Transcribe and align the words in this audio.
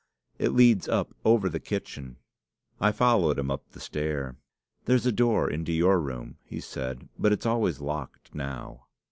'It 0.39 0.49
leads 0.49 0.87
up 0.87 1.13
over 1.23 1.47
the 1.47 1.59
kitchen.' 1.59 2.15
I 2.79 2.91
followed 2.91 3.37
him 3.37 3.51
up 3.51 3.69
the 3.69 3.79
stair. 3.79 4.35
'There's 4.85 5.05
a 5.05 5.11
door 5.11 5.47
into 5.47 5.71
your 5.71 5.99
room,' 6.01 6.37
he 6.43 6.59
said, 6.59 7.07
'but 7.19 7.31
it's 7.31 7.45
always 7.45 7.79
locked 7.81 8.33
now. 8.33 8.87